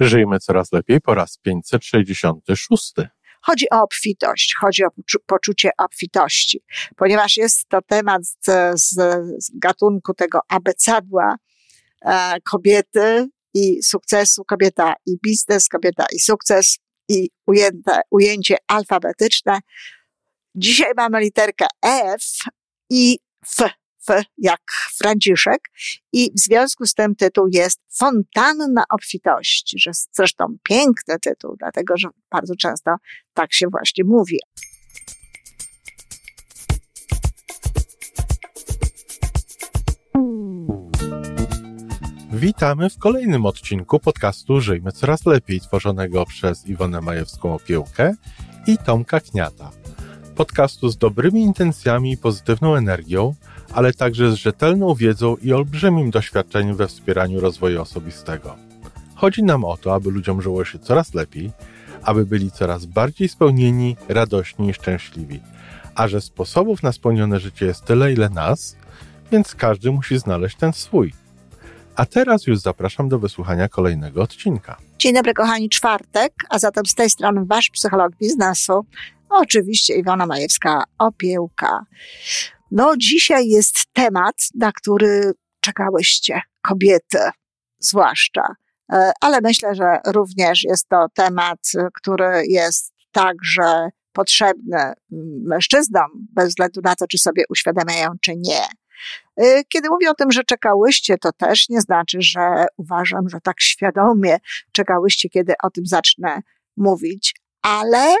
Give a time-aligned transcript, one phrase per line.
[0.00, 2.92] Żyjmy coraz lepiej po raz 566.
[3.42, 4.88] Chodzi o obfitość, chodzi o
[5.26, 6.62] poczucie obfitości,
[6.96, 8.36] ponieważ jest to temat z,
[8.74, 8.94] z,
[9.44, 11.36] z gatunku tego abecadła
[12.04, 19.58] e, kobiety i sukcesu, kobieta i biznes, kobieta i sukces i ujęte, ujęcie alfabetyczne.
[20.54, 22.24] Dzisiaj mamy literkę F
[22.90, 23.70] i F
[24.38, 24.60] jak
[24.96, 25.60] Franciszek
[26.12, 32.08] i w związku z tym tytuł jest Fontanna obfitości, że zresztą piękny tytuł, dlatego że
[32.30, 32.96] bardzo często
[33.34, 34.38] tak się właśnie mówi.
[42.32, 48.14] Witamy w kolejnym odcinku podcastu Żyjmy Coraz Lepiej, tworzonego przez Iwonę Majewską Opiełkę
[48.66, 49.70] i Tomka Kniata.
[50.36, 53.34] Podcastu z dobrymi intencjami i pozytywną energią,
[53.74, 58.56] ale także z rzetelną wiedzą i olbrzymim doświadczeniem we wspieraniu rozwoju osobistego.
[59.14, 61.50] Chodzi nam o to, aby ludziom żyło się coraz lepiej,
[62.02, 65.40] aby byli coraz bardziej spełnieni, radośni i szczęśliwi.
[65.94, 68.76] A że sposobów na spełnione życie jest tyle, ile nas,
[69.32, 71.12] więc każdy musi znaleźć ten swój.
[71.96, 74.76] A teraz już zapraszam do wysłuchania kolejnego odcinka.
[74.98, 78.86] Dzień dobry, kochani, czwartek, a zatem z tej strony Wasz psycholog biznesu,
[79.28, 81.84] oczywiście Iwona Majewska, opiełka.
[82.70, 87.18] No, dzisiaj jest temat, na który czekałyście, kobiety
[87.78, 88.46] zwłaszcza,
[88.92, 91.58] e, ale myślę, że również jest to temat,
[91.94, 94.92] który jest także potrzebny
[95.44, 98.62] mężczyznom, bez względu na to, czy sobie uświadamiają, czy nie.
[99.36, 103.60] E, kiedy mówię o tym, że czekałyście, to też nie znaczy, że uważam, że tak
[103.60, 104.36] świadomie
[104.72, 106.40] czekałyście, kiedy o tym zacznę
[106.76, 108.16] mówić, ale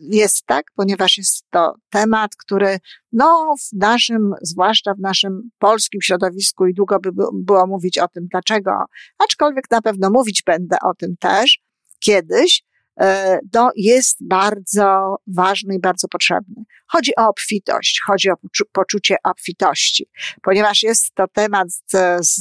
[0.00, 2.78] jest tak, ponieważ jest to temat, który
[3.12, 8.26] no, w naszym, zwłaszcza w naszym polskim środowisku i długo by było mówić o tym,
[8.30, 8.70] dlaczego,
[9.18, 11.60] aczkolwiek na pewno mówić będę o tym też
[11.98, 12.64] kiedyś,
[13.00, 16.64] e, no, jest bardzo ważny i bardzo potrzebny.
[16.86, 18.34] Chodzi o obfitość, chodzi o
[18.72, 20.06] poczucie obfitości,
[20.42, 21.90] ponieważ jest to temat z,
[22.20, 22.40] z,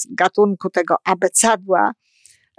[0.00, 1.92] z gatunku tego abecadła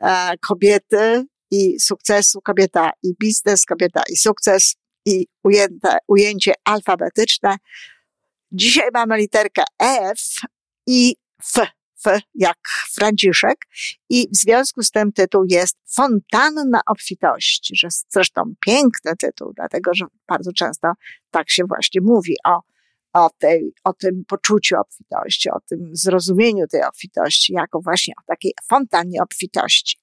[0.02, 4.76] e, kobiety, i sukcesu, kobieta i biznes, kobieta i sukces
[5.06, 7.58] i ujęte, ujęcie alfabetyczne.
[8.52, 10.20] Dzisiaj mamy literkę F
[10.88, 11.16] i
[11.56, 11.68] F,
[12.06, 12.58] F jak
[12.94, 13.58] Franciszek
[14.10, 20.06] i w związku z tym tytuł jest Fontanna obfitości, że zresztą piękny tytuł, dlatego że
[20.28, 20.88] bardzo często
[21.32, 22.60] tak się właśnie mówi o
[23.14, 28.52] o, tej, o tym poczuciu obfitości, o tym zrozumieniu tej obfitości, jako właśnie o takiej
[28.70, 29.98] fontannie obfitości.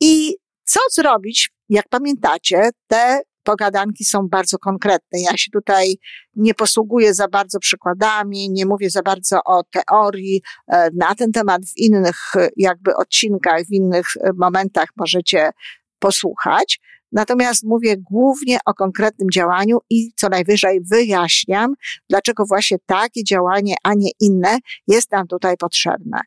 [0.00, 1.50] I co zrobić?
[1.68, 5.20] Jak pamiętacie, te pogadanki są bardzo konkretne.
[5.20, 5.94] Ja się tutaj
[6.36, 11.62] nie posługuję za bardzo przykładami, nie mówię za bardzo o teorii e, na ten temat
[11.62, 15.50] w innych jakby odcinkach, w innych e, momentach możecie
[15.98, 16.80] posłuchać.
[17.12, 21.74] Natomiast mówię głównie o konkretnym działaniu i co najwyżej wyjaśniam,
[22.10, 26.20] dlaczego właśnie takie działanie, a nie inne jest nam tutaj potrzebne.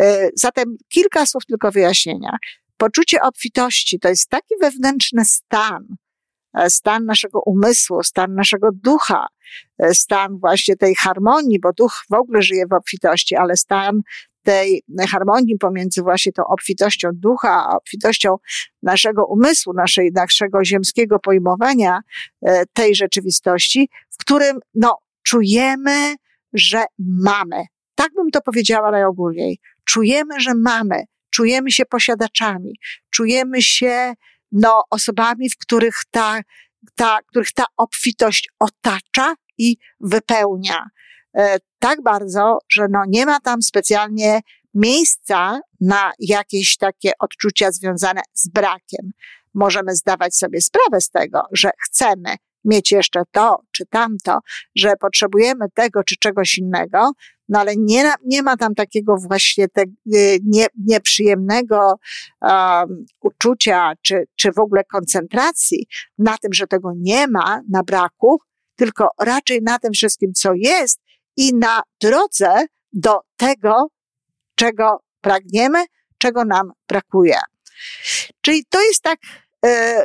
[0.00, 2.36] E, zatem kilka słów tylko wyjaśnienia.
[2.82, 5.86] Poczucie obfitości to jest taki wewnętrzny stan,
[6.54, 9.26] e, stan naszego umysłu, stan naszego ducha,
[9.78, 14.00] e, stan właśnie tej harmonii, bo duch w ogóle żyje w obfitości, ale stan
[14.42, 18.36] tej harmonii pomiędzy właśnie tą obfitością ducha, a obfitością
[18.82, 22.00] naszego umysłu, naszej, naszego ziemskiego pojmowania
[22.42, 26.14] e, tej rzeczywistości, w którym no, czujemy,
[26.52, 27.64] że mamy.
[27.94, 29.58] Tak bym to powiedziała najogólniej.
[29.84, 31.04] Czujemy, że mamy
[31.34, 32.72] czujemy się posiadaczami,
[33.10, 34.14] czujemy się
[34.52, 36.40] no, osobami, w których ta,
[36.94, 40.86] ta, których ta obfitość otacza i wypełnia.
[41.36, 44.40] E, tak bardzo, że no, nie ma tam specjalnie
[44.74, 49.10] miejsca na jakieś takie odczucia związane z brakiem.
[49.54, 54.38] Możemy zdawać sobie sprawę z tego, że chcemy mieć jeszcze to czy tamto,
[54.76, 57.10] że potrzebujemy tego czy czegoś innego,
[57.48, 59.82] no ale nie, nie ma tam takiego właśnie te,
[60.14, 61.94] y, nie, nieprzyjemnego
[62.40, 65.86] um, uczucia, czy, czy w ogóle koncentracji
[66.18, 68.38] na tym, że tego nie ma, na braku,
[68.76, 71.00] tylko raczej na tym wszystkim, co jest
[71.36, 73.86] i na drodze do tego,
[74.54, 75.84] czego pragniemy,
[76.18, 77.38] czego nam brakuje.
[78.40, 79.18] Czyli to jest tak,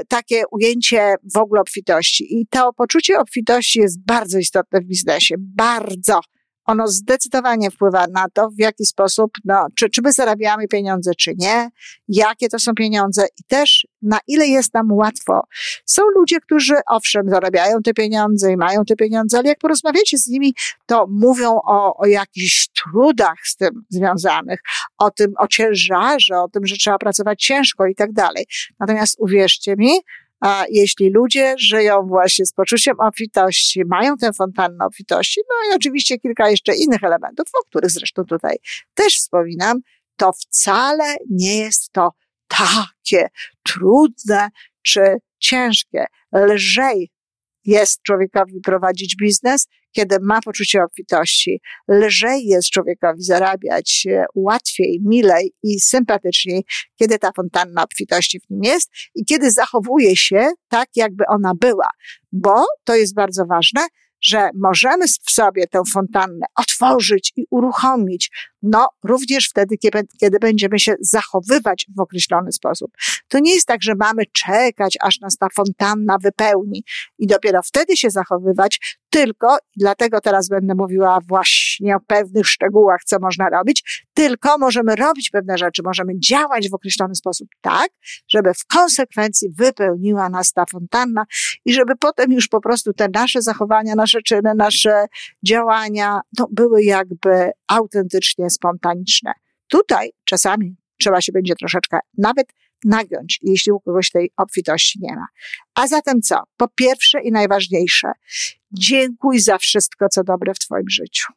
[0.08, 2.40] takie ujęcie w ogóle obfitości.
[2.40, 5.36] I to poczucie obfitości jest bardzo istotne w biznesie.
[5.40, 6.20] Bardzo
[6.68, 11.34] ono zdecydowanie wpływa na to, w jaki sposób, no, czy, czy my zarabiamy pieniądze, czy
[11.38, 11.70] nie,
[12.08, 15.42] jakie to są pieniądze i też na ile jest nam łatwo.
[15.86, 20.28] Są ludzie, którzy owszem, zarabiają te pieniądze i mają te pieniądze, ale jak porozmawiacie z
[20.28, 20.54] nimi,
[20.86, 24.60] to mówią o, o jakichś trudach z tym związanych,
[24.98, 28.46] o tym, o ciężarze, o tym, że trzeba pracować ciężko i tak dalej.
[28.80, 29.92] Natomiast uwierzcie mi,
[30.40, 36.18] a jeśli ludzie żyją właśnie z poczuciem obfitości, mają tę fontannę obfitości, no i oczywiście
[36.18, 38.58] kilka jeszcze innych elementów, o których zresztą tutaj
[38.94, 39.80] też wspominam,
[40.16, 42.10] to wcale nie jest to
[42.48, 43.30] takie
[43.64, 44.50] trudne
[44.82, 46.06] czy ciężkie.
[46.34, 47.12] Lżej
[47.68, 51.62] jest człowiekowi prowadzić biznes, kiedy ma poczucie obfitości.
[51.92, 56.64] Lżej jest człowiekowi zarabiać e, łatwiej, milej i sympatyczniej,
[56.96, 61.90] kiedy ta fontanna obfitości w nim jest i kiedy zachowuje się tak, jakby ona była.
[62.32, 63.82] Bo to jest bardzo ważne,
[64.22, 68.32] że możemy w sobie tę fontannę otworzyć i uruchomić,
[68.62, 69.76] no również wtedy,
[70.20, 72.92] kiedy, będziemy się zachowywać w określony sposób.
[73.28, 76.84] To nie jest tak, że mamy czekać, aż nas ta fontanna wypełni
[77.18, 83.20] i dopiero wtedy się zachowywać, tylko, dlatego teraz będę mówiła właśnie o pewnych szczegółach, co
[83.20, 87.88] można robić, tylko możemy robić pewne rzeczy, możemy działać w określony sposób tak,
[88.30, 91.24] żeby w konsekwencji wypełniła nas ta fontanna
[91.66, 95.06] i żeby potem już po prostu te nasze zachowania, nasze czyny, nasze
[95.44, 99.32] działania, no, były jakby autentycznie spontaniczne.
[99.68, 102.48] Tutaj czasami trzeba się będzie troszeczkę nawet
[102.86, 105.26] nagiąć, jeśli u kogoś tej obfitości nie ma.
[105.76, 106.44] A zatem co?
[106.58, 108.12] Po pierwsze i najważniejsze,
[108.72, 111.34] dziękuj za wszystko, co dobre w Twoim życiu.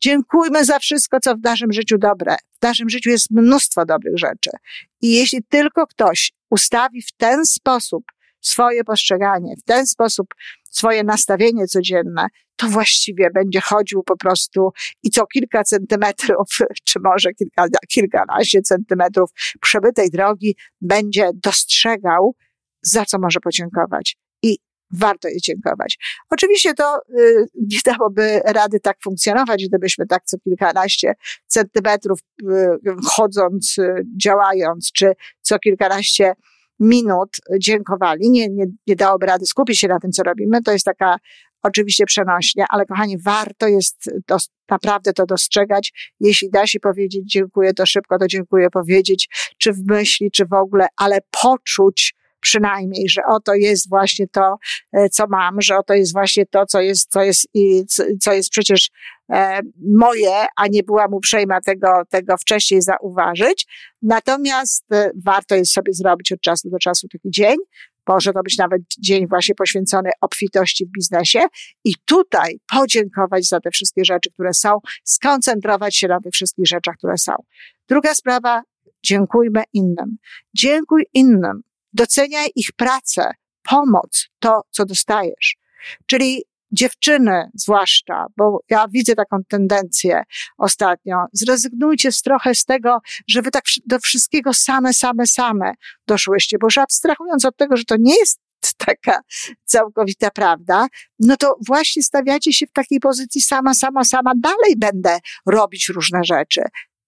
[0.00, 2.36] Dziękujmy za wszystko, co w naszym życiu dobre.
[2.60, 4.50] W naszym życiu jest mnóstwo dobrych rzeczy.
[5.00, 8.04] I jeśli tylko ktoś ustawi w ten sposób
[8.40, 10.26] swoje postrzeganie, w ten sposób
[10.70, 12.26] swoje nastawienie codzienne,
[12.56, 14.70] to właściwie będzie chodził po prostu
[15.02, 16.48] i co kilka centymetrów,
[16.88, 19.30] czy może kilka, kilkanaście centymetrów
[19.60, 22.34] przebytej drogi będzie dostrzegał,
[22.82, 24.16] za co może podziękować.
[24.42, 24.58] I
[24.92, 25.98] warto jej dziękować.
[26.30, 31.14] Oczywiście to y, nie dałoby rady tak funkcjonować, gdybyśmy tak co kilkanaście
[31.46, 32.46] centymetrów y,
[33.04, 36.34] chodząc, y, działając, czy co kilkanaście
[36.80, 38.30] minut dziękowali.
[38.30, 40.62] Nie, nie, nie dałoby rady skupić się na tym, co robimy.
[40.62, 41.16] To jest taka
[41.62, 46.14] oczywiście przenośnie, ale kochani, warto jest dos- naprawdę to dostrzegać.
[46.20, 49.28] Jeśli da się powiedzieć dziękuję, to szybko to dziękuję powiedzieć,
[49.58, 54.56] czy w myśli, czy w ogóle, ale poczuć, przynajmniej, że oto jest właśnie to,
[54.92, 57.48] e, co mam, że oto jest właśnie to, co jest, co jest,
[58.20, 58.90] co jest przecież
[59.32, 59.60] e,
[59.96, 63.66] moje, a nie byłam uprzejma tego, tego wcześniej zauważyć.
[64.02, 67.56] Natomiast e, warto jest sobie zrobić od czasu do czasu taki dzień.
[68.08, 71.40] Może to być nawet dzień właśnie poświęcony obfitości w biznesie
[71.84, 76.96] i tutaj podziękować za te wszystkie rzeczy, które są, skoncentrować się na tych wszystkich rzeczach,
[76.96, 77.32] które są.
[77.88, 78.62] Druga sprawa,
[79.02, 80.16] dziękujmy innym.
[80.54, 83.30] Dziękuj innym Doceniaj ich pracę,
[83.62, 85.56] pomoc, to, co dostajesz.
[86.06, 90.22] Czyli dziewczyny zwłaszcza, bo ja widzę taką tendencję
[90.58, 92.98] ostatnio, zrezygnujcie z trochę z tego,
[93.28, 95.74] że wy tak do wszystkiego same, same, same
[96.06, 98.40] doszłyście, bo już abstrahując od tego, że to nie jest
[98.86, 99.20] taka
[99.64, 100.86] całkowita prawda,
[101.18, 106.20] no to właśnie stawiacie się w takiej pozycji sama, sama, sama, dalej będę robić różne
[106.24, 106.62] rzeczy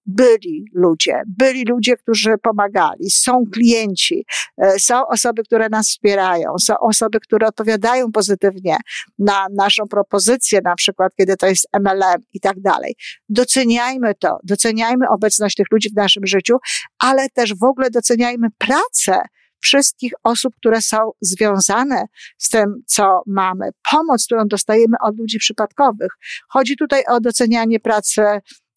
[0.07, 4.25] byli ludzie, byli ludzie, którzy pomagali, są klienci,
[4.63, 8.77] e, są osoby, które nas wspierają, są osoby, które odpowiadają pozytywnie
[9.19, 12.95] na naszą propozycję, na przykład kiedy to jest MLM i tak dalej.
[13.29, 16.57] Doceniajmy to, doceniajmy obecność tych ludzi w naszym życiu,
[16.99, 19.23] ale też w ogóle doceniajmy pracę
[19.63, 22.05] wszystkich osób, które są związane
[22.39, 26.13] z tym, co mamy, pomoc, którą dostajemy od ludzi przypadkowych.
[26.49, 28.23] Chodzi tutaj o docenianie pracy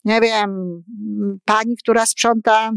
[0.06, 0.84] nie wiem,
[1.46, 2.72] pani, która sprząta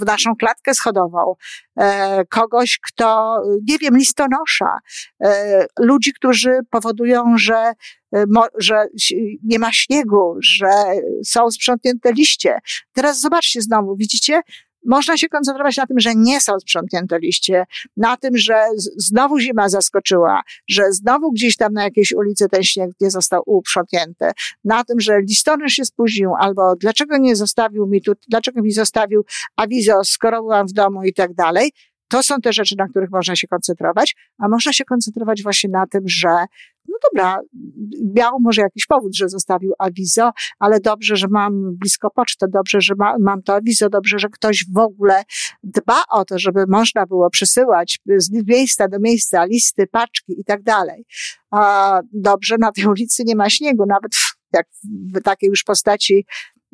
[0.00, 1.34] w naszą klatkę schodową,
[1.76, 3.36] e, kogoś, kto,
[3.68, 4.78] nie wiem, listonosza,
[5.24, 7.72] e, ludzi, którzy powodują, że,
[8.14, 8.24] e,
[8.58, 8.86] że
[9.42, 10.70] nie ma śniegu, że
[11.24, 12.58] są sprzątnięte liście.
[12.92, 14.40] Teraz zobaczcie znowu, widzicie,
[14.86, 17.64] można się koncentrować na tym, że nie są sprzątnięte liście,
[17.96, 18.54] na tym, że
[18.96, 24.30] znowu zima zaskoczyła, że znowu gdzieś tam na jakiejś ulicy ten śnieg nie został uprzątnięty,
[24.64, 29.24] na tym, że listonosz się spóźnił, albo dlaczego nie zostawił mi tu, dlaczego mi zostawił
[29.56, 31.72] awizo, skoro byłam w domu i tak dalej.
[32.08, 35.86] To są te rzeczy, na których można się koncentrować, a można się koncentrować właśnie na
[35.86, 36.44] tym, że
[36.90, 37.40] no dobra,
[38.14, 42.94] miał może jakiś powód, że zostawił awizo, ale dobrze, że mam blisko pocztę, dobrze, że
[42.98, 45.22] ma, mam to awizo, dobrze, że ktoś w ogóle
[45.62, 50.62] dba o to, żeby można było przesyłać z miejsca do miejsca listy, paczki i tak
[50.62, 51.04] dalej.
[51.50, 54.12] A dobrze, na tej ulicy nie ma śniegu, nawet
[54.52, 54.66] jak
[55.14, 56.26] w takiej już postaci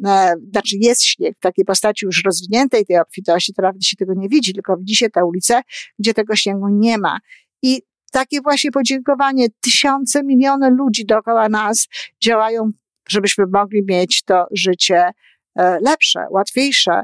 [0.07, 4.15] e, znaczy jest śnieg w takiej postaci już rozwiniętej tej obfitości, to nawet się tego
[4.15, 5.63] nie widzi, tylko widzi się te ulice,
[5.99, 7.19] gdzie tego śniegu nie ma.
[7.63, 7.83] I
[8.17, 11.89] takie właśnie podziękowanie, tysiące, miliony ludzi dookoła nas
[12.23, 12.71] działają,
[13.09, 15.11] żebyśmy mogli mieć to życie
[15.59, 17.03] e, lepsze, łatwiejsze,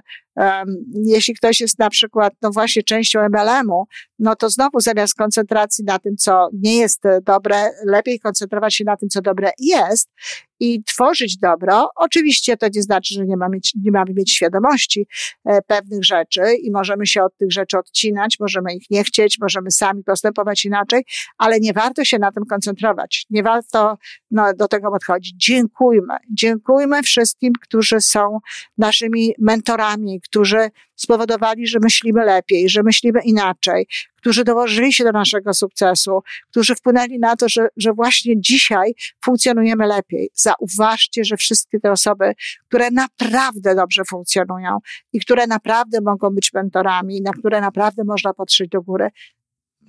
[0.94, 3.86] jeśli ktoś jest na przykład, no właśnie częścią MLM-u,
[4.18, 8.84] no to znowu zamiast koncentracji na tym, co nie jest e, dobre, lepiej koncentrować się
[8.84, 10.08] na tym, co dobre jest
[10.62, 11.90] i tworzyć dobro.
[11.96, 15.06] Oczywiście to nie znaczy, że nie mamy, nie mamy mieć świadomości
[15.44, 19.70] e, pewnych rzeczy i możemy się od tych rzeczy odcinać, możemy ich nie chcieć, możemy
[19.70, 21.04] sami postępować inaczej,
[21.38, 23.26] ale nie warto się na tym koncentrować.
[23.30, 23.98] Nie warto
[24.30, 25.34] no, do tego podchodzić.
[25.36, 26.16] Dziękujmy.
[26.30, 28.38] Dziękujmy wszystkim, którzy są
[28.78, 33.86] naszymi mentorami, którzy spowodowali, że myślimy lepiej, że myślimy inaczej,
[34.16, 39.86] którzy dołożyli się do naszego sukcesu, którzy wpłynęli na to, że, że właśnie dzisiaj funkcjonujemy
[39.86, 40.30] lepiej.
[40.34, 42.32] Zauważcie, że wszystkie te osoby,
[42.68, 44.78] które naprawdę dobrze funkcjonują
[45.12, 49.08] i które naprawdę mogą być mentorami, na które naprawdę można patrzeć do góry,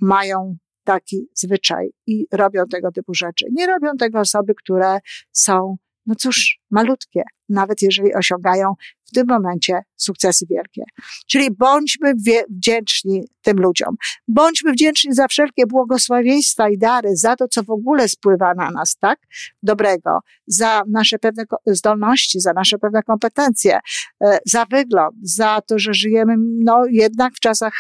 [0.02, 3.46] mają taki zwyczaj i robią tego typu rzeczy.
[3.52, 5.00] Nie robią tego osoby, które
[5.32, 8.74] są no cóż, malutkie, nawet jeżeli osiągają
[9.14, 10.84] w tym momencie sukcesy wielkie.
[11.28, 12.14] Czyli bądźmy
[12.50, 13.96] wdzięczni tym ludziom.
[14.28, 18.98] Bądźmy wdzięczni za wszelkie błogosławieństwa i dary, za to, co w ogóle spływa na nas,
[19.00, 19.20] tak?
[19.64, 23.80] Dobrego, za nasze pewne zdolności, za nasze pewne kompetencje,
[24.24, 27.74] e, za wygląd, za to, że żyjemy, no, jednak w czasach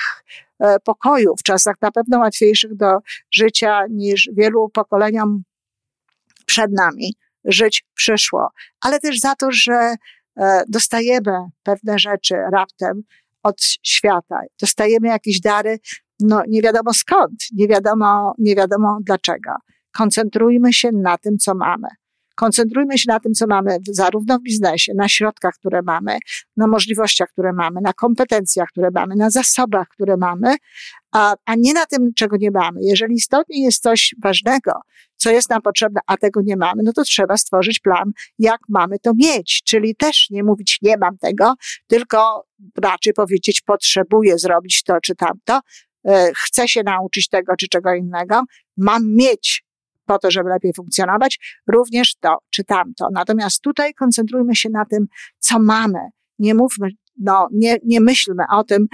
[0.59, 2.97] e, pokoju, w czasach na pewno łatwiejszych do
[3.31, 5.43] życia niż wielu pokoleniom
[6.45, 8.49] przed nami żyć przyszło,
[8.81, 9.95] ale też za to, że
[10.67, 11.31] dostajemy
[11.63, 13.01] pewne rzeczy raptem
[13.43, 15.79] od świata, dostajemy jakieś dary,
[16.19, 19.51] no nie wiadomo skąd, nie wiadomo, nie wiadomo dlaczego.
[19.91, 21.87] Koncentrujmy się na tym, co mamy.
[22.35, 26.17] Koncentrujmy się na tym, co mamy, zarówno w biznesie, na środkach, które mamy,
[26.57, 30.55] na możliwościach, które mamy, na kompetencjach, które mamy, na zasobach, które mamy,
[31.11, 32.79] a, a nie na tym, czego nie mamy.
[32.81, 34.71] Jeżeli istotnie jest coś ważnego,
[35.15, 38.99] co jest nam potrzebne, a tego nie mamy, no to trzeba stworzyć plan, jak mamy
[38.99, 39.61] to mieć.
[39.65, 41.53] Czyli też nie mówić, nie mam tego,
[41.87, 42.45] tylko
[42.81, 45.59] raczej powiedzieć, potrzebuję zrobić to czy tamto,
[46.07, 48.41] e, chcę się nauczyć tego czy czego innego,
[48.77, 49.62] mam mieć
[50.05, 53.07] po to, żeby lepiej funkcjonować, również to czy tamto.
[53.13, 55.05] Natomiast tutaj koncentrujmy się na tym,
[55.39, 55.99] co mamy.
[56.39, 58.87] Nie mówmy, no, nie, nie myślmy o tym,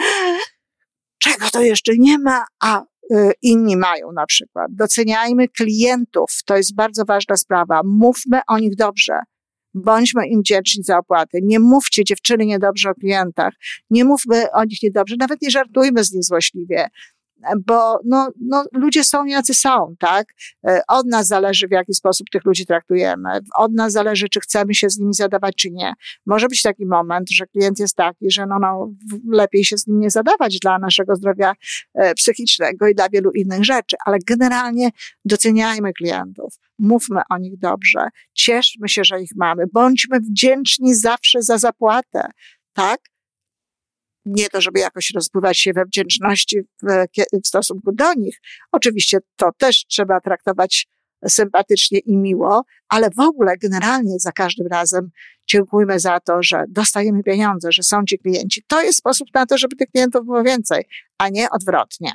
[1.23, 2.81] czego to jeszcze nie ma, a
[3.13, 4.67] y, inni mają na przykład.
[4.71, 7.81] Doceniajmy klientów, to jest bardzo ważna sprawa.
[7.85, 9.19] Mówmy o nich dobrze.
[9.73, 11.39] Bądźmy im wdzięczni za opłaty.
[11.43, 13.53] Nie mówcie dziewczyny niedobrze o klientach.
[13.89, 15.15] Nie mówmy o nich niedobrze.
[15.19, 16.87] Nawet nie żartujmy z nich złośliwie
[17.65, 20.33] bo no, no, ludzie są jacy są, tak?
[20.67, 23.29] E, od nas zależy, w jaki sposób tych ludzi traktujemy.
[23.55, 25.93] Od nas zależy, czy chcemy się z nimi zadawać, czy nie.
[26.25, 28.93] Może być taki moment, że klient jest taki, że no, no,
[29.31, 31.53] lepiej się z nim nie zadawać dla naszego zdrowia
[31.93, 34.89] e, psychicznego i dla wielu innych rzeczy, ale generalnie
[35.25, 36.53] doceniajmy klientów.
[36.79, 38.07] Mówmy o nich dobrze.
[38.33, 39.63] Cieszmy się, że ich mamy.
[39.73, 42.29] Bądźmy wdzięczni zawsze za zapłatę,
[42.73, 42.99] tak?
[44.29, 47.05] Nie to, żeby jakoś rozpływać się we wdzięczności w,
[47.43, 48.41] w stosunku do nich.
[48.71, 50.87] Oczywiście to też trzeba traktować
[51.27, 55.09] sympatycznie i miło, ale w ogóle generalnie za każdym razem
[55.47, 58.63] dziękujmy za to, że dostajemy pieniądze, że są ci klienci.
[58.67, 60.83] To jest sposób na to, żeby tych klientów było więcej,
[61.17, 62.13] a nie odwrotnie.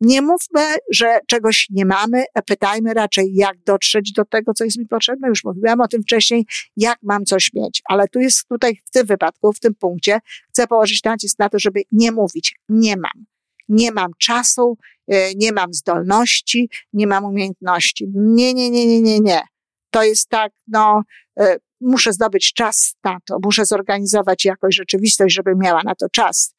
[0.00, 4.86] Nie mówmy, że czegoś nie mamy, pytajmy raczej, jak dotrzeć do tego, co jest mi
[4.86, 5.28] potrzebne.
[5.28, 9.06] Już mówiłam o tym wcześniej, jak mam coś mieć, ale tu jest tutaj w tym
[9.06, 13.24] wypadku, w tym punkcie, chcę położyć nacisk na to, żeby nie mówić, nie mam.
[13.68, 14.78] Nie mam czasu,
[15.08, 18.06] e, nie mam zdolności, nie mam umiejętności.
[18.14, 19.40] Nie, nie, nie, nie, nie, nie.
[19.90, 21.02] To jest tak, no,
[21.40, 26.54] e, muszę zdobyć czas na to, muszę zorganizować jakoś rzeczywistość, żeby miała na to czas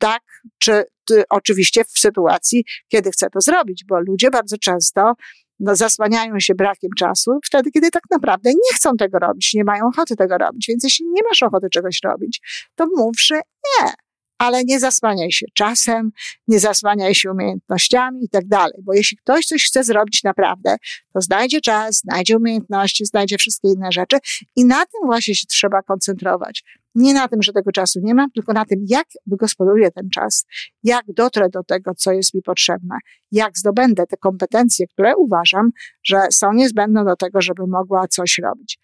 [0.00, 0.22] tak,
[0.58, 0.84] czy
[1.30, 5.14] oczywiście w sytuacji, kiedy chcę to zrobić, bo ludzie bardzo często
[5.60, 9.88] no, zasłaniają się brakiem czasu wtedy, kiedy tak naprawdę nie chcą tego robić, nie mają
[9.88, 10.64] ochoty tego robić.
[10.68, 12.40] Więc jeśli nie masz ochoty czegoś robić,
[12.74, 13.92] to mów, że nie
[14.40, 16.10] ale nie zasłaniaj się czasem,
[16.48, 18.82] nie zasłaniaj się umiejętnościami i tak dalej.
[18.82, 20.76] Bo jeśli ktoś coś chce zrobić naprawdę,
[21.14, 24.18] to znajdzie czas, znajdzie umiejętności, znajdzie wszystkie inne rzeczy
[24.56, 26.62] i na tym właśnie się trzeba koncentrować.
[26.94, 30.46] Nie na tym, że tego czasu nie mam, tylko na tym, jak wygospodaruję ten czas,
[30.82, 32.96] jak dotrę do tego, co jest mi potrzebne,
[33.32, 35.70] jak zdobędę te kompetencje, które uważam,
[36.02, 38.78] że są niezbędne do tego, żeby mogła coś robić.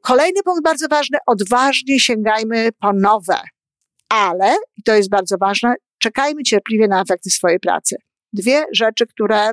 [0.00, 3.36] Kolejny punkt bardzo ważny, odważnie sięgajmy po nowe
[4.14, 7.96] ale, i to jest bardzo ważne, czekajmy cierpliwie na efekty swojej pracy.
[8.32, 9.50] Dwie rzeczy, które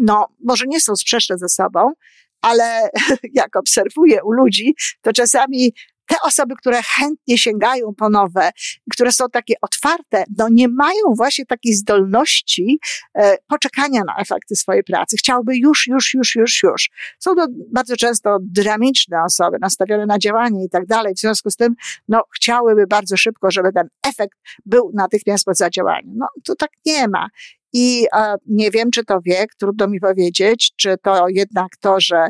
[0.00, 1.92] no, może nie są sprzeczne ze sobą,
[2.40, 2.88] ale
[3.32, 5.72] jak obserwuję u ludzi, to czasami
[6.06, 8.50] te osoby, które chętnie sięgają po nowe,
[8.92, 12.78] które są takie otwarte, no nie mają właśnie takiej zdolności
[13.14, 15.16] e, poczekania na efekty swojej pracy.
[15.16, 16.90] Chciałby już, już, już, już, już.
[17.18, 21.14] Są to bardzo często dynamiczne osoby, nastawione na działanie i tak dalej.
[21.14, 21.74] W związku z tym,
[22.08, 26.12] no, chciałyby bardzo szybko, żeby ten efekt był natychmiast po zadziałaniu.
[26.16, 27.28] No, to tak nie ma.
[27.72, 28.06] I
[28.46, 32.28] nie wiem, czy to wiek, trudno mi powiedzieć, czy to jednak to, że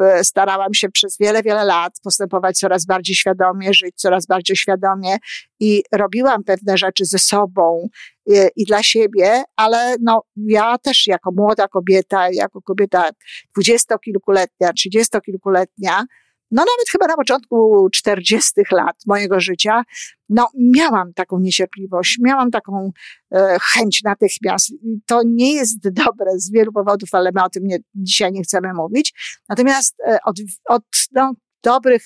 [0.00, 5.16] e, starałam się przez wiele, wiele lat postępować coraz bardziej świadomie, żyć coraz bardziej świadomie
[5.60, 7.88] i robiłam pewne rzeczy ze sobą
[8.30, 13.10] e, i dla siebie, ale no, ja też jako młoda kobieta, jako kobieta
[13.54, 16.04] dwudziestokilkuletnia, trzydziestokilkuletnia,
[16.50, 19.82] no nawet chyba na początku czterdziestych lat mojego życia,
[20.28, 22.90] no miałam taką niecierpliwość, miałam taką
[23.34, 24.72] e, chęć natychmiast.
[25.06, 28.72] To nie jest dobre z wielu powodów, ale my o tym nie, dzisiaj nie chcemy
[28.74, 29.38] mówić.
[29.48, 30.36] Natomiast e, od,
[30.68, 32.02] od no, dobrych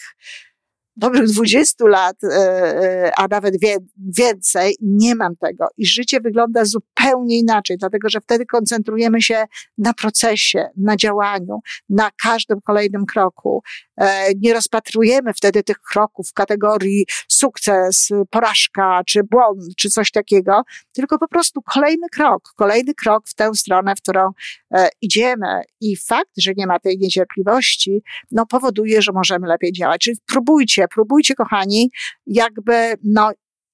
[0.97, 3.55] dobrych 20 lat, e, e, a nawet
[3.97, 5.69] więcej, nie mam tego.
[5.77, 6.90] I życie wygląda zupełnie
[7.29, 9.45] inaczej, dlatego że wtedy koncentrujemy się
[9.79, 13.63] na procesie, na działaniu, na każdym kolejnym kroku.
[14.01, 20.63] E, nie rozpatrujemy wtedy tych kroków w kategorii sukces, porażka, czy błąd, czy coś takiego,
[20.93, 24.31] tylko po prostu kolejny krok, kolejny krok w tę stronę, w którą
[25.01, 25.63] idziemy.
[25.81, 30.01] I fakt, że nie ma tej niecierpliwości, no powoduje, że możemy lepiej działać.
[30.01, 31.91] Czyli próbujcie, próbujcie, kochani,
[32.27, 33.31] jakby, no,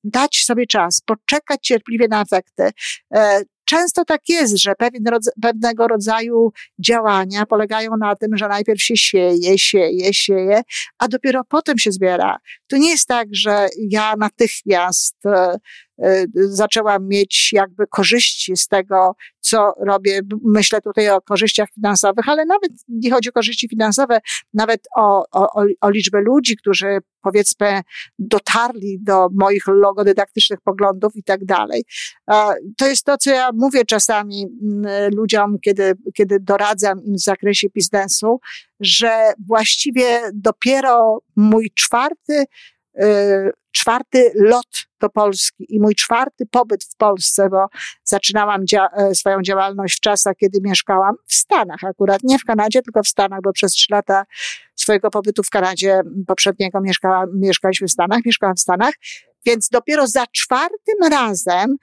[0.06, 2.70] dać sobie czas, poczekać cierpliwie na efekty.
[3.14, 5.04] E, często tak jest, że pewien,
[5.42, 10.62] pewnego rodzaju działania polegają na tym, że najpierw się sieje, sieje, sieje,
[10.98, 12.36] a dopiero potem się zbiera.
[12.66, 15.56] To nie jest tak, że ja natychmiast e,
[16.34, 20.20] zaczęłam mieć jakby korzyści z tego, co robię.
[20.44, 24.18] Myślę tutaj o korzyściach finansowych, ale nawet nie chodzi o korzyści finansowe,
[24.54, 27.82] nawet o, o, o liczbę ludzi, którzy powiedzmy
[28.18, 31.84] dotarli do moich logodydaktycznych poglądów i tak dalej.
[32.76, 37.68] To jest to, co ja mówię czasami mm, ludziom, kiedy, kiedy doradzam im w zakresie
[37.74, 38.40] biznesu,
[38.80, 42.44] że właściwie dopiero mój czwarty,
[43.02, 45.66] y, czwarty lot do Polski.
[45.68, 47.66] I mój czwarty pobyt w Polsce, bo
[48.04, 52.82] zaczynałam dzia e, swoją działalność w czasach, kiedy mieszkałam w Stanach, akurat nie w Kanadzie,
[52.82, 54.24] tylko w Stanach, bo przez trzy lata
[54.74, 58.94] swojego pobytu w Kanadzie poprzedniego mieszkałam, mieszkaliśmy w Stanach, mieszkałam w Stanach,
[59.46, 61.76] więc dopiero za czwartym razem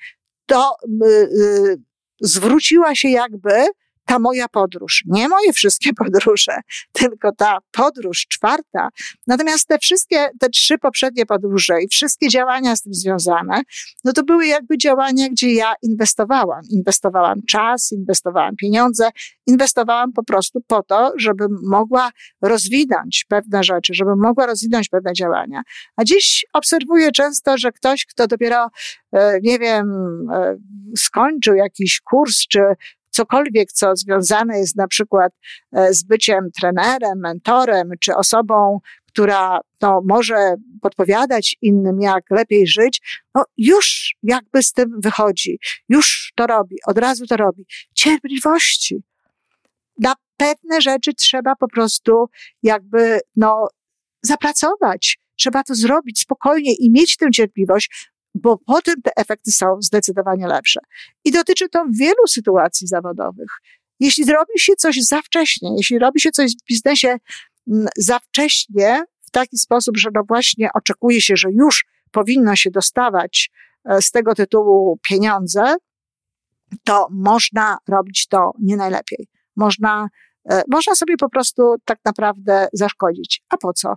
[0.46, 1.78] to y, y,
[2.22, 3.66] zwróciła się jakby
[4.06, 6.56] ta moja podróż, nie moje wszystkie podróże,
[6.92, 8.90] tylko ta podróż czwarta.
[9.28, 13.62] Natomiast te wszystkie, te trzy poprzednie podróże i wszystkie działania z tym związane,
[14.04, 16.62] no to były jakby działania, gdzie ja inwestowałam.
[16.70, 19.10] Inwestowałam czas, inwestowałam pieniądze,
[19.48, 22.10] inwestowałam po prostu po to, żebym mogła
[22.42, 25.62] rozwinąć pewne rzeczy, żebym mogła rozwinąć pewne działania.
[25.98, 28.68] A dziś obserwuję często, że ktoś, kto dopiero,
[29.12, 29.88] e, nie wiem,
[30.34, 30.58] e,
[30.98, 32.60] skończył jakiś kurs, czy
[33.14, 35.32] cokolwiek, co związane jest na przykład
[35.72, 43.24] e, z byciem trenerem, mentorem, czy osobą, która to może podpowiadać innym, jak lepiej żyć,
[43.36, 47.66] no już jakby z tym wychodzi, już to robi, od razu to robi.
[47.94, 49.04] Cierpliwości.
[49.98, 52.30] Na pewne rzeczy trzeba po prostu
[52.64, 53.68] jakby, no,
[54.22, 55.18] zapracować.
[55.36, 60.80] Trzeba to zrobić spokojnie i mieć tę cierpliwość, bo potem te efekty są zdecydowanie lepsze.
[61.26, 63.50] I dotyczy to wielu sytuacji zawodowych.
[64.00, 67.18] Jeśli robi się coś za wcześnie, jeśli robi się coś w biznesie
[67.68, 72.72] mm, za wcześnie, w taki sposób, że no właśnie oczekuje się, że już powinno się
[72.72, 73.52] dostawać
[73.86, 75.76] e, z tego tytułu pieniądze,
[76.84, 79.28] to można robić to nie najlepiej.
[79.56, 80.08] Można,
[80.52, 83.44] e, można sobie po prostu tak naprawdę zaszkodzić.
[83.50, 83.96] A po co?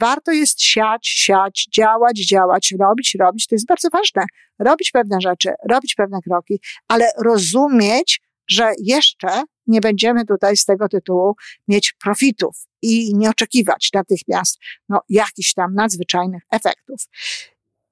[0.00, 3.46] Warto jest siać, siać, działać, działać, robić, robić.
[3.46, 4.24] To jest bardzo ważne.
[4.58, 10.88] Robić pewne rzeczy, robić pewne kroki, ale rozumieć, że jeszcze nie będziemy tutaj z tego
[10.88, 11.34] tytułu
[11.68, 14.58] mieć profitów i nie oczekiwać natychmiast
[14.88, 17.00] no, jakichś tam nadzwyczajnych efektów.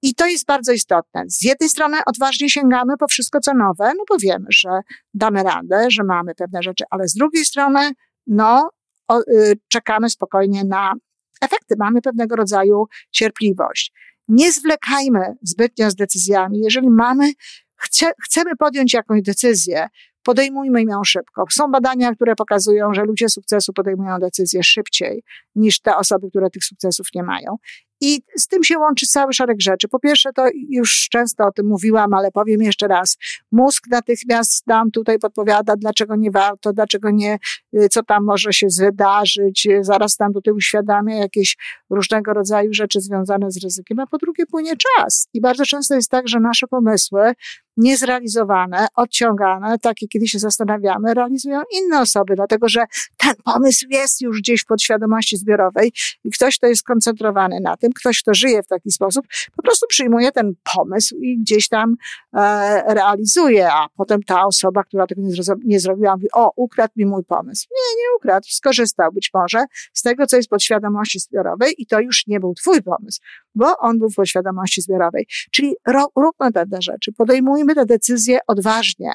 [0.02, 1.24] I to jest bardzo istotne.
[1.26, 4.80] Z jednej strony odważnie sięgamy po wszystko, co nowe, no bo wiemy, że
[5.14, 7.92] damy radę, że mamy pewne rzeczy, ale z drugiej strony,
[8.26, 8.70] no,
[9.08, 10.94] o, y, czekamy spokojnie na
[11.40, 11.74] efekty.
[11.78, 13.92] Mamy pewnego rodzaju cierpliwość.
[14.28, 16.60] Nie zwlekajmy zbytnio z decyzjami.
[16.60, 17.32] Jeżeli mamy,
[17.76, 19.88] chce, chcemy podjąć jakąś decyzję,
[20.22, 21.44] podejmujmy ją szybko.
[21.50, 25.22] Są badania, które pokazują, że ludzie sukcesu podejmują decyzje szybciej
[25.54, 27.56] niż te osoby, które tych sukcesów nie mają.
[28.00, 29.88] I z tym się łączy cały szereg rzeczy.
[29.88, 33.16] Po pierwsze, to już często o tym mówiłam, ale powiem jeszcze raz.
[33.52, 37.38] Mózg natychmiast nam tutaj podpowiada, dlaczego nie warto, dlaczego nie,
[37.74, 39.68] y, co tam może się wydarzyć.
[39.80, 41.56] Zaraz nam tutaj uświadamia jakieś
[41.90, 44.00] różnego rodzaju rzeczy związane z ryzykiem.
[44.00, 45.28] A po drugie, płynie czas.
[45.34, 47.32] I bardzo często jest tak, że nasze pomysły
[47.76, 52.84] niezrealizowane, odciągane, takie kiedy się zastanawiamy, realizują inne osoby, dlatego że
[53.16, 55.92] ten pomysł jest już gdzieś w podświadomości zbiorowej
[56.24, 59.86] i ktoś, kto jest skoncentrowany na tym, ktoś, kto żyje w taki sposób, po prostu
[59.86, 61.96] przyjmuje ten pomysł i gdzieś tam
[62.34, 65.34] e, realizuje, a potem ta osoba, która tego nie,
[65.64, 67.66] nie zrobiła, mówi, o, ukradł mi mój pomysł.
[67.70, 72.26] Nie, nie ukradł, skorzystał być może z tego, co jest podświadomości zbiorowej i to już
[72.26, 73.20] nie był twój pomysł,
[73.56, 75.26] bo on był w podświadomości zbiorowej.
[75.50, 75.74] Czyli
[76.16, 79.10] róbmy pewne rzeczy, podejmujmy te decyzje odważnie.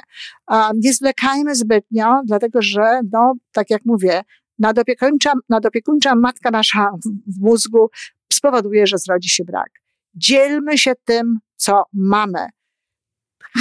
[0.75, 4.21] Nie zwlekajmy zbytnio, dlatego że, no, tak jak mówię,
[4.60, 6.91] nadopiekuńcza, nadopiekuńcza matka nasza
[7.27, 7.89] w mózgu
[8.34, 9.69] spowoduje, że zrodzi się brak.
[10.15, 12.47] Dzielmy się tym, co mamy.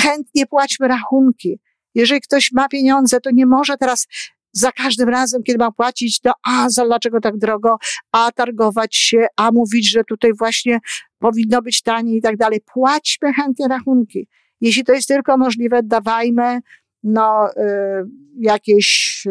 [0.02, 1.60] Chętnie płaćmy rachunki.
[1.94, 4.06] Jeżeli ktoś ma pieniądze, to nie może teraz
[4.52, 7.76] za każdym razem, kiedy ma płacić, to a, za dlaczego tak drogo,
[8.12, 10.78] a targować się, a mówić, że tutaj właśnie
[11.18, 12.60] powinno być taniej i tak dalej.
[12.72, 14.28] Płaćmy chętnie rachunki.
[14.60, 16.60] Jeśli to jest tylko możliwe, dawajmy
[17.02, 17.60] no, y,
[18.38, 19.30] jakieś y,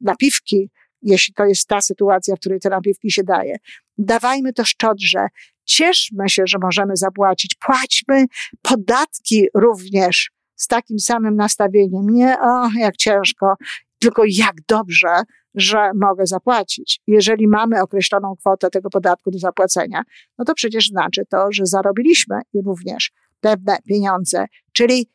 [0.00, 0.70] napiwki,
[1.02, 3.56] jeśli to jest ta sytuacja, w której te napiwki się daje.
[3.98, 5.26] Dawajmy to szczodrze.
[5.64, 7.54] Cieszmy się, że możemy zapłacić.
[7.54, 8.26] Płaćmy
[8.62, 12.06] podatki również z takim samym nastawieniem.
[12.10, 13.54] Nie, o, jak ciężko,
[14.02, 15.22] tylko jak dobrze,
[15.54, 17.00] że mogę zapłacić.
[17.06, 20.02] Jeżeli mamy określoną kwotę tego podatku do zapłacenia,
[20.38, 24.46] no to przecież znaczy to, że zarobiliśmy również pewne pieniądze.
[24.72, 25.10] Czyli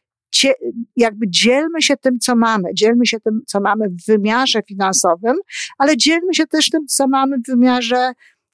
[0.95, 5.37] jakby dzielmy się tym, co mamy, dzielmy się tym, co mamy w wymiarze finansowym,
[5.77, 8.11] ale dzielmy się też tym, co mamy w wymiarze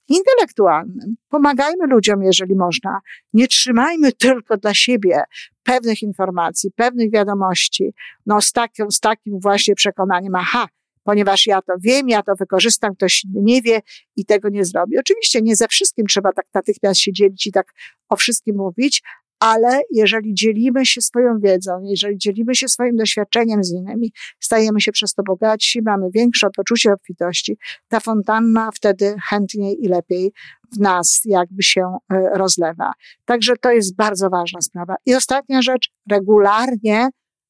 [0.07, 1.15] intelektualnym.
[1.29, 2.99] Pomagajmy ludziom, jeżeli można.
[3.33, 5.23] Nie trzymajmy tylko dla siebie
[5.63, 7.93] pewnych informacji, pewnych wiadomości,
[8.25, 10.67] no z takim, z takim właśnie przekonaniem, aha,
[11.03, 13.81] ponieważ ja to wiem, ja to wykorzystam, ktoś nie wie
[14.15, 14.99] i tego nie zrobi.
[14.99, 17.73] Oczywiście nie ze wszystkim trzeba tak natychmiast się dzielić i tak
[18.09, 19.01] o wszystkim mówić,
[19.43, 24.91] ale jeżeli dzielimy się swoją wiedzą, jeżeli dzielimy się swoim doświadczeniem z innymi, stajemy się
[24.91, 30.31] przez to bogatsi, mamy większe poczucie obfitości, ta fontanna wtedy chętniej i lepiej
[30.73, 31.81] w nas jakby się
[32.13, 32.91] e, rozlewa.
[33.25, 34.95] Także to jest bardzo ważna sprawa.
[35.05, 37.09] I ostatnia rzecz, regularnie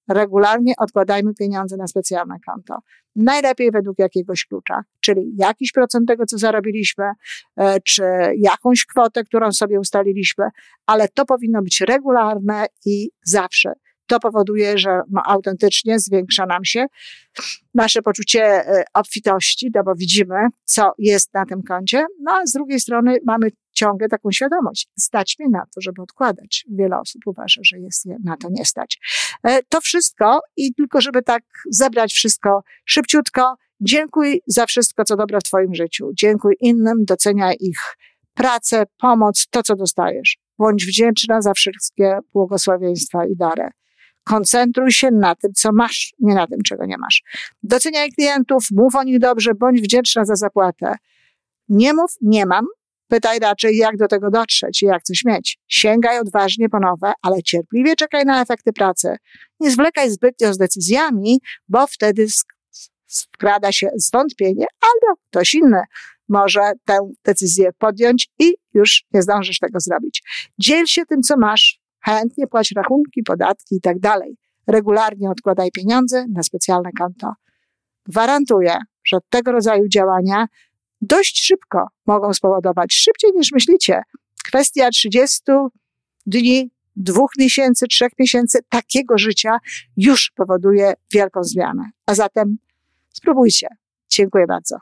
[0.09, 2.79] regularnie odkładajmy pieniądze na specjalne konto.
[3.15, 7.05] Najlepiej według jakiegoś klucza, czyli jakiś procent tego, co zarobiliśmy,
[7.57, 8.03] e, czy
[8.37, 10.45] jakąś kwotę, którą sobie ustaliliśmy,
[10.85, 13.73] ale to powinno być regularne i zawsze
[14.07, 16.85] to powoduje, że no, autentycznie zwiększa nam się
[17.73, 22.51] nasze poczucie e, obfitości, no bo widzimy, co jest na tym koncie, no a z
[22.51, 24.87] drugiej strony mamy ciągle taką świadomość.
[24.99, 26.65] Stać mnie na to, żeby odkładać.
[26.71, 28.99] Wiele osób uważa, że jest na to nie stać.
[29.43, 35.39] E, to wszystko i tylko, żeby tak zebrać wszystko szybciutko, dziękuj za wszystko, co dobre
[35.39, 36.09] w Twoim życiu.
[36.13, 37.79] Dziękuj innym, doceniaj ich
[38.33, 40.37] pracę, pomoc, to, co dostajesz.
[40.57, 43.69] Bądź wdzięczna za wszystkie błogosławieństwa i dary.
[44.23, 47.23] Koncentruj się na tym, co masz, nie na tym, czego nie masz.
[47.63, 50.95] Doceniaj klientów, mów o nich dobrze, bądź wdzięczna za zapłatę.
[51.69, 52.65] Nie mów, nie mam.
[53.13, 55.59] Pytaj raczej, jak do tego dotrzeć i jak coś mieć.
[55.67, 59.15] Sięgaj odważnie po nowe, ale cierpliwie czekaj na efekty pracy.
[59.59, 62.27] Nie zwlekaj zbytnio z decyzjami, bo wtedy
[63.33, 65.81] wkrada się zwątpienie albo ktoś inny
[66.29, 70.23] może tę decyzję podjąć i już nie zdążysz tego zrobić.
[70.59, 74.37] Dziel się tym, co masz, Chętnie płać rachunki, podatki i tak dalej.
[74.67, 77.33] Regularnie odkładaj pieniądze na specjalne konto.
[78.05, 80.47] Gwarantuję, że tego rodzaju działania
[81.03, 84.01] dość szybko mogą spowodować, szybciej niż myślicie,
[84.43, 85.41] kwestia 30
[86.25, 89.57] dni, dwóch miesięcy, trzech miesięcy takiego życia
[89.97, 91.89] już powoduje wielką zmianę.
[92.05, 92.57] A zatem
[93.13, 93.67] spróbujcie.
[94.09, 94.77] Dziękuję bardzo.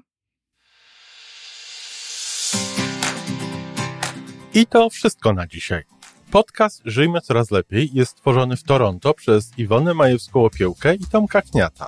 [4.54, 5.84] I to wszystko na dzisiaj.
[6.32, 11.88] Podcast Żyjmy Coraz Lepiej jest stworzony w Toronto przez Iwonę Majewską-Opiełkę i Tomka Kniata.